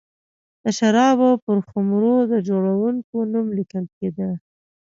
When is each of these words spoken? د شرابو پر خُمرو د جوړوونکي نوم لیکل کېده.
د 0.63 0.65
شرابو 0.77 1.29
پر 1.43 1.57
خُمرو 1.67 2.15
د 2.31 2.33
جوړوونکي 2.47 3.15
نوم 3.33 3.47
لیکل 3.57 3.85
کېده. 3.97 4.29